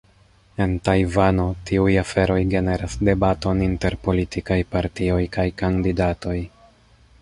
En 0.63 0.71
Tajvano, 0.87 1.45
tiuj 1.71 1.91
aferoj 2.03 2.39
generas 2.55 2.97
debaton 3.11 3.63
inter 3.69 3.99
politikaj 4.09 4.61
partioj 4.77 5.23
kaj 5.39 5.51
kandidatoj. 5.65 6.39